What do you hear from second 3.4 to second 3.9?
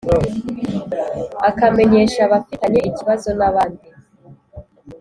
abandi